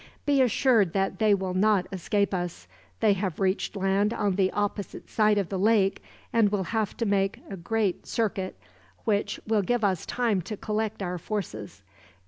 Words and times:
"Be 0.25 0.41
assured 0.41 0.93
that 0.93 1.19
they 1.19 1.35
will 1.35 1.53
not 1.53 1.85
escape 1.91 2.33
us. 2.33 2.67
They 3.01 3.13
have 3.13 3.39
reached 3.39 3.75
land 3.75 4.15
on 4.15 4.33
the 4.35 4.51
opposite 4.51 5.11
side 5.11 5.37
of 5.37 5.49
the 5.49 5.59
lake, 5.59 6.01
and 6.33 6.51
will 6.51 6.63
have 6.73 6.97
to 6.97 7.05
make 7.05 7.39
a 7.51 7.55
great 7.55 8.07
circuit, 8.07 8.57
which 9.05 9.39
will 9.45 9.61
give 9.61 9.83
us 9.83 10.07
time 10.07 10.41
to 10.41 10.57
collect 10.57 11.03
our 11.03 11.19
forces. 11.19 11.83